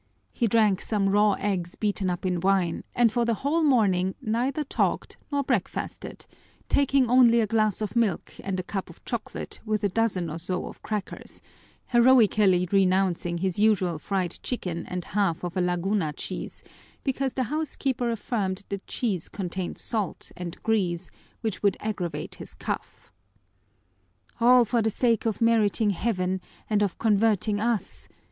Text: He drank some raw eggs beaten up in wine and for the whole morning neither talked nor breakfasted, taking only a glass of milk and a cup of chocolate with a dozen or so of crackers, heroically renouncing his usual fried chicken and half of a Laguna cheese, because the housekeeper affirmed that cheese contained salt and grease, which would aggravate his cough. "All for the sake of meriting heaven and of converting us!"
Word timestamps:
He 0.31 0.47
drank 0.47 0.81
some 0.81 1.09
raw 1.09 1.33
eggs 1.33 1.75
beaten 1.75 2.09
up 2.09 2.25
in 2.25 2.39
wine 2.39 2.83
and 2.95 3.11
for 3.11 3.23
the 3.23 3.35
whole 3.45 3.61
morning 3.61 4.15
neither 4.19 4.63
talked 4.63 5.17
nor 5.31 5.43
breakfasted, 5.43 6.25
taking 6.67 7.07
only 7.07 7.39
a 7.39 7.45
glass 7.45 7.81
of 7.81 7.95
milk 7.95 8.33
and 8.43 8.59
a 8.59 8.63
cup 8.63 8.89
of 8.89 9.05
chocolate 9.05 9.59
with 9.63 9.83
a 9.83 9.89
dozen 9.89 10.27
or 10.31 10.39
so 10.39 10.65
of 10.65 10.81
crackers, 10.81 11.39
heroically 11.85 12.67
renouncing 12.71 13.37
his 13.37 13.59
usual 13.59 13.99
fried 13.99 14.39
chicken 14.41 14.87
and 14.87 15.05
half 15.05 15.43
of 15.43 15.55
a 15.55 15.61
Laguna 15.61 16.13
cheese, 16.13 16.63
because 17.03 17.35
the 17.35 17.43
housekeeper 17.53 18.09
affirmed 18.09 18.63
that 18.69 18.87
cheese 18.87 19.29
contained 19.29 19.77
salt 19.77 20.31
and 20.35 20.57
grease, 20.63 21.11
which 21.41 21.61
would 21.61 21.77
aggravate 21.79 22.33
his 22.41 22.55
cough. 22.55 23.11
"All 24.39 24.65
for 24.65 24.81
the 24.81 24.89
sake 24.89 25.27
of 25.27 25.41
meriting 25.41 25.91
heaven 25.91 26.41
and 26.67 26.81
of 26.81 26.97
converting 26.97 27.59
us!" 27.59 28.07